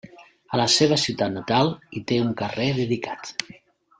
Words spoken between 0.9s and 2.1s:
ciutat natal hi